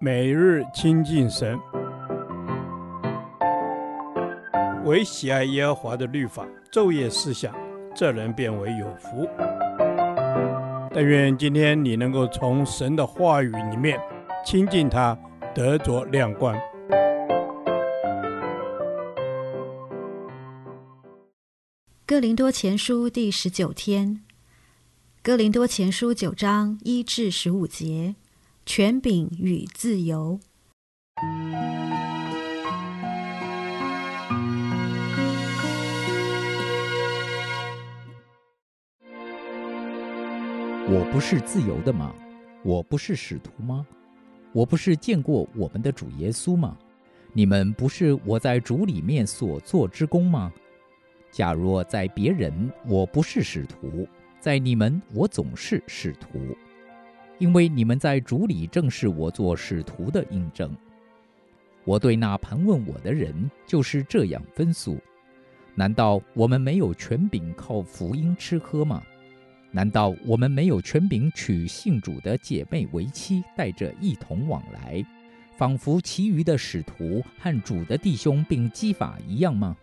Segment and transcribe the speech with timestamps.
[0.00, 1.58] 每日亲近神，
[4.84, 7.54] 唯喜爱耶和华的律法，昼夜思想，
[7.94, 9.28] 这人便为有福。
[10.92, 13.98] 但愿今天你能够从神的话语里面
[14.44, 15.18] 亲近他，
[15.54, 16.56] 得着亮光。
[22.06, 24.20] 哥林多前书第十九天，
[25.22, 28.14] 哥林多前书九章一至十五节。
[28.66, 30.40] 权柄与自由。
[40.86, 42.14] 我不是自由的吗？
[42.62, 43.86] 我不是使徒吗？
[44.52, 46.76] 我不是见过我们的主耶稣吗？
[47.34, 50.50] 你们不是我在主里面所做之工吗？
[51.30, 54.08] 假若在别人我不是使徒，
[54.40, 56.56] 在你们我总是使徒。
[57.38, 60.74] 因为你们在主里正是我做使徒的印证。
[61.84, 64.98] 我对那盘问我的人就是这样分诉：
[65.74, 69.02] 难道我们没有权柄靠福音吃喝吗？
[69.70, 75.04] 难道我们没有权柄娶信主的姐妹为妻，带着一同往来，
[75.56, 79.76] 仿佛其余的使徒和主的弟兄并基法一样吗？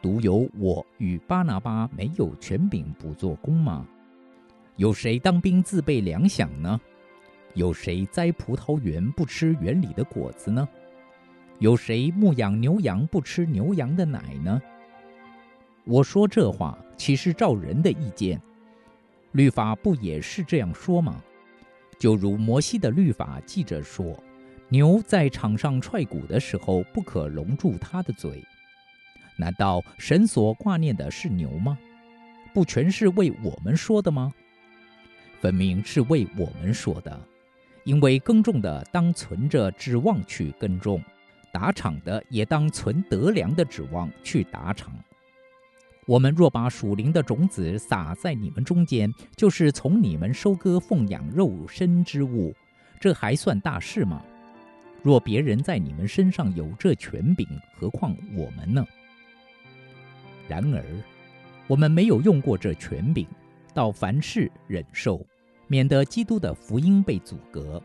[0.00, 3.86] 独有我与巴拿巴没有权柄不做工吗？
[4.76, 6.80] 有谁当兵自备粮饷呢？
[7.54, 10.68] 有谁栽葡萄园不吃园里的果子呢？
[11.60, 14.60] 有谁牧养牛羊不吃牛羊的奶呢？
[15.84, 18.40] 我说这话，岂是照人的意见？
[19.30, 21.22] 律法不也是这样说吗？
[21.96, 24.20] 就如摩西的律法记着说，
[24.68, 28.42] 牛在场上踹鼓的时候，不可笼住它的嘴。
[29.36, 31.78] 难道神所挂念的是牛吗？
[32.52, 34.32] 不全是为我们说的吗？
[35.44, 37.20] 分明是为我们说的，
[37.84, 41.02] 因为耕种的当存着指望去耕种，
[41.52, 44.90] 打场的也当存得粮的指望去打场。
[46.06, 52.54] 我们若把属灵的种子撒在你们中间，就是从你们收割奉养肉身之物，
[52.98, 54.24] 这还算大事吗？
[55.02, 57.46] 若别人在你们身上有这权柄，
[57.78, 58.82] 何况我们呢？
[60.48, 60.82] 然而，
[61.66, 63.28] 我们没有用过这权柄，
[63.74, 65.22] 到凡事忍受。
[65.74, 67.82] 免得基督的福音被阻隔。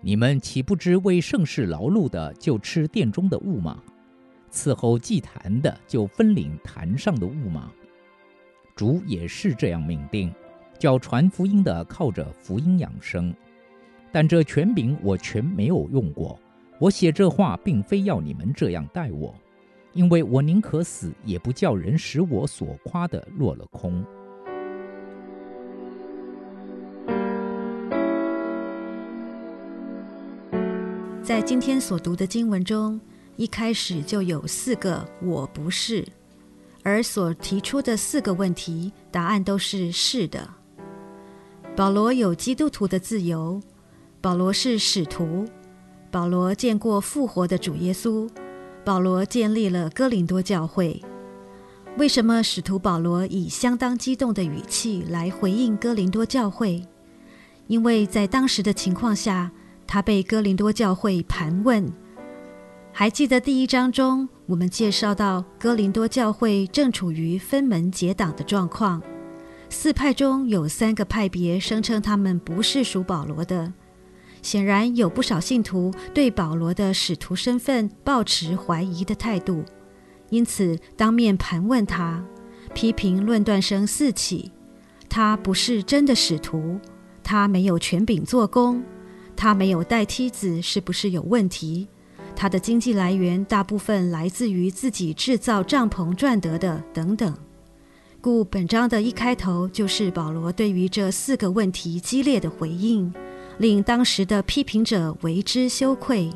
[0.00, 3.80] 你们岂不知为盛世劳碌的就吃殿中的物吗？
[4.50, 7.70] 伺候祭坛的就分领坛上的物吗？
[8.74, 10.34] 主也是这样命定，
[10.80, 13.32] 叫传福音的靠着福音养生。
[14.10, 16.36] 但这权柄我全没有用过。
[16.80, 19.32] 我写这话，并非要你们这样待我，
[19.92, 24.04] 因为我宁可死，也不叫人使我所夸的落了空。
[31.26, 33.00] 在今天所读的经文中，
[33.34, 36.06] 一开始就有四个“我不是”，
[36.84, 40.48] 而所提出的四个问题，答案都是“是的”。
[41.74, 43.60] 保罗有基督徒的自由，
[44.20, 45.44] 保罗是使徒，
[46.12, 48.30] 保罗见过复活的主耶稣，
[48.84, 51.02] 保罗建立了哥林多教会。
[51.98, 56.86] 为什么使徒保罗以相当激动的语气来回应哥林多教会？
[57.66, 59.50] 因为在当时的情况下，
[59.86, 61.90] 他被哥林多教会盘问，
[62.92, 69.00] 还记得第一章中我们介绍到，哥林多教会正处于分门结党的状况，
[69.68, 73.72] 四派中有三个派别声称他们不是属保罗的，
[74.42, 79.64] 显然有不少信徒对保罗的使徒身份抱持怀疑的态度，
[80.30, 82.24] 因此当面盘问他，
[82.74, 84.50] 批评论断声四起，
[85.08, 86.78] 他不是真的使徒，
[87.22, 88.82] 他没有权柄做工。
[89.36, 91.86] 他没有带梯子，是不是有问题？
[92.34, 97.34] 他的经济来源大部分来自于自己制造帐篷赚得的，等等。
[98.20, 103.12] 故本章的一开头就是保罗对于这四个问题激烈的回应，
[103.58, 106.30] 令当时的批评者为之羞愧。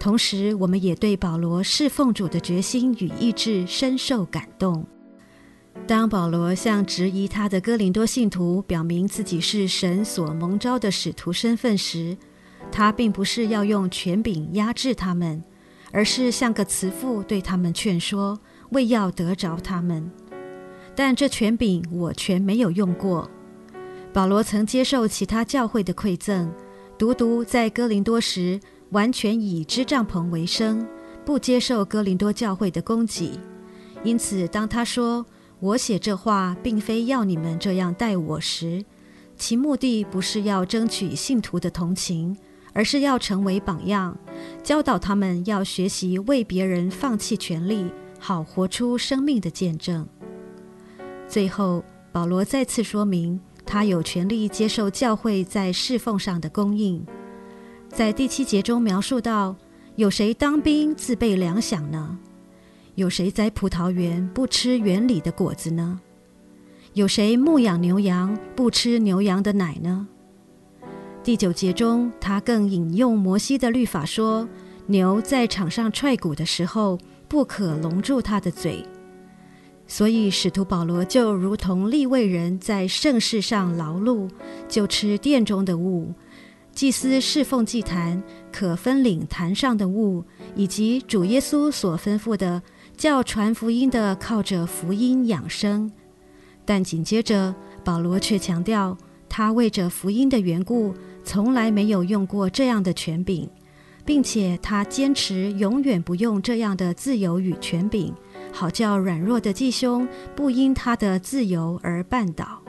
[0.00, 4.86] 同时，我们也对保罗侍奉主的决心与意志深受感动。
[5.86, 12.16] 当保罗向质疑他的哥林多信徒表明自己是神所蒙召的使徒身份时，
[12.70, 15.42] 他并不是要用权柄压制他们，
[15.90, 18.38] 而是像个慈父对他们劝说，
[18.70, 20.10] 为要得着他们。
[20.94, 23.30] 但这权柄我全没有用过。
[24.12, 26.50] 保罗曾接受其他教会的馈赠，
[26.96, 28.58] 独独在哥林多时，
[28.90, 30.86] 完全以织帐篷为生，
[31.24, 33.38] 不接受哥林多教会的供给。
[34.02, 35.24] 因此，当他说
[35.60, 38.84] 我写这话，并非要你们这样待我时，
[39.36, 42.36] 其目的不是要争取信徒的同情。
[42.78, 44.16] 而是要成为榜样，
[44.62, 47.90] 教导他们要学习为别人放弃权利，
[48.20, 50.06] 好活出生命的见证。
[51.26, 51.82] 最后，
[52.12, 57.04] 保罗再次说明，他有权利接受教会在侍奉上的供应。
[57.88, 59.56] 在第七节中描述到，
[59.96, 62.16] 有谁当兵自备粮饷呢？
[62.94, 65.98] 有谁栽葡萄园不吃园里的果子呢？
[66.92, 70.06] 有谁牧养牛羊不吃牛羊的奶呢？
[71.28, 74.48] 第九节中，他更引用摩西的律法说，
[74.86, 76.98] 牛在场上踹鼓的时候，
[77.28, 78.82] 不可笼住它的嘴。
[79.86, 84.26] 所以，使徒保罗就如同利未人在圣事上劳碌，
[84.70, 86.14] 就吃殿中的物；
[86.72, 90.24] 祭司侍奉祭坛，可分领坛上的物，
[90.56, 92.62] 以及主耶稣所吩咐的，
[92.96, 95.92] 叫传福音的靠着福音养生。
[96.64, 97.54] 但紧接着，
[97.84, 98.96] 保罗却强调，
[99.28, 103.48] 他为着福音的缘故，从来没有用过这样的权柄，
[104.04, 108.14] 并且他坚持永远不用这样的自由与权柄。
[108.52, 112.62] 好叫软弱的弟兄不因他的自由而绊倒。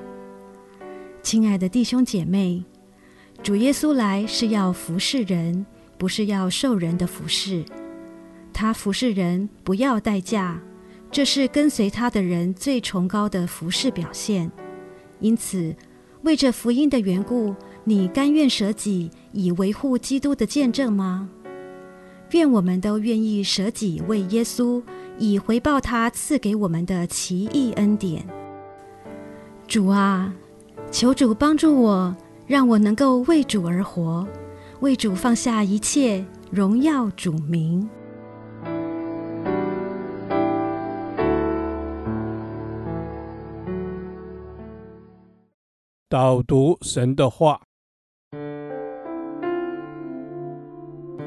[1.23, 2.63] 亲爱的弟兄姐妹，
[3.41, 5.65] 主耶稣来是要服侍人，
[5.97, 7.63] 不是要受人的服侍。
[8.51, 10.61] 他服侍人不要代价，
[11.09, 14.51] 这是跟随他的人最崇高的服侍表现。
[15.19, 15.73] 因此，
[16.23, 21.29] 为着福音的缘故，你甘愿舍己以维护基督的见证吗？
[22.31, 24.81] 愿我们都愿意舍己为耶稣。
[25.21, 28.25] 以回报他赐给我们的奇异恩典。
[29.67, 30.33] 主啊，
[30.91, 32.15] 求主帮助我，
[32.47, 34.25] 让我能够为主而活，
[34.79, 37.87] 为主放下一切，荣耀主名。
[46.11, 47.61] 导读神的话，《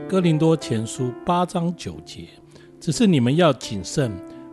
[0.08, 2.26] 哥林多前书》八章九节。
[2.80, 4.10] 只是你们要谨慎，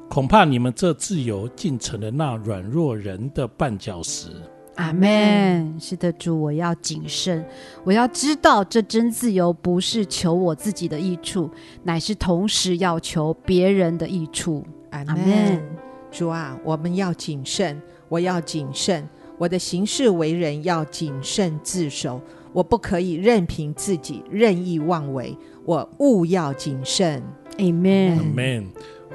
[0.08, 4.30] 恐怕你们这自由竟成了那软弱人的绊脚石。
[4.76, 5.76] 阿门。
[5.80, 7.44] 是的，主，我要谨慎，
[7.84, 11.50] 我要知道这真自由不是求我自己的益处，
[11.82, 14.64] 乃是同时要求别人的益处。
[14.92, 15.60] 阿门。
[16.12, 19.10] 主啊，我们要谨慎，我要谨慎，
[19.40, 22.22] 我的行事为人要谨慎自守，
[22.52, 27.24] 我不可以任凭自己任意妄为，我务要谨慎。
[27.58, 28.66] Amen，Amen。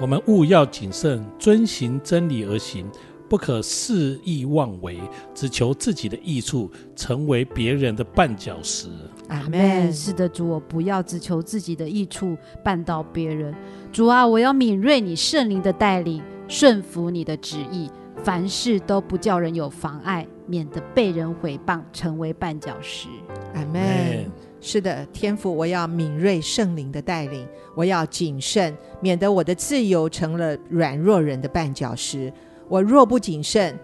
[0.01, 2.87] 我们务要谨慎，遵行真理而行，
[3.29, 4.99] 不可肆意妄为，
[5.35, 8.89] 只求自己的益处，成为别人的绊脚石。
[9.29, 9.93] Amen。
[9.93, 12.35] 是的，主，我不要只求自己的益处，
[12.65, 13.55] 绊倒别人。
[13.93, 17.91] 主啊，我要敏锐你圣灵的带领，顺服你的旨意，
[18.23, 23.09] 凡事都不叫人有妨碍，免得被人毁谤，成为绊脚石。
[23.55, 24.27] Amen。
[24.61, 32.33] 是的，天父，我要敏锐圣灵的带领，我要谨慎，免得我的自由成了软弱人的绊脚石。
[32.67, 33.79] 我若不谨慎，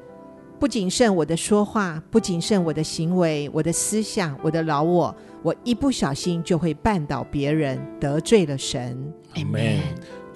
[0.58, 9.12] 不谨慎我的说话，不谨慎我的行为，我的思想，我的老我，我一不小心就会绊倒别人，得罪了神。
[9.34, 9.76] 阿门。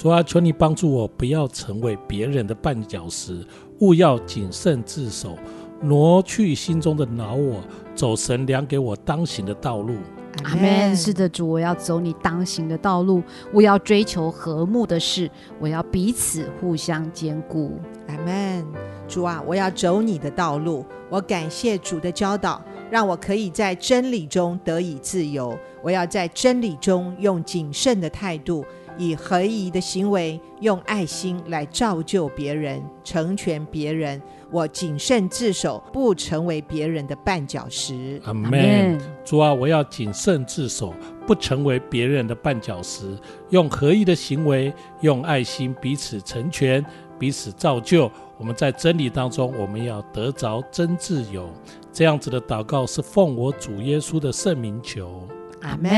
[0.05, 3.43] 主啊，求你帮助我，不要成为别人的绊脚石，
[3.79, 5.35] 勿要谨慎自守，
[5.81, 7.63] 挪去心中的恼我，
[7.95, 9.95] 走神量给我当行的道路。
[10.43, 10.95] 阿门。
[10.95, 17.81] 是的，主，我要走你当行的道路，我要追求和睦的事，我要彼此互相兼顾。
[18.09, 18.63] 阿门。
[19.09, 20.85] 主啊，我要走你的道路。
[21.09, 25.59] 我感谢主的教导，让我可以在真理中得以自由。
[25.83, 28.65] 我要在真理中用谨慎的态度，
[28.97, 34.21] 以合宜的行为，用爱心来造就别人，成全别人。
[34.51, 38.21] 我谨慎自守，不成为别人的绊脚石。
[38.25, 38.99] 阿门。
[39.25, 40.95] 主啊，我要谨慎自守，
[41.27, 43.19] 不成为别人的绊脚石。
[43.51, 46.85] 用合一的行为，用爱心彼此成全，
[47.19, 48.09] 彼此造就。
[48.39, 51.49] 我们在真理当中，我们要得着真自由。
[51.93, 55.27] 这样子的祷告是奉我主耶稣的圣名求。
[55.63, 55.93] 阿门。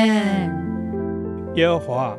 [1.57, 2.19] 耶和华，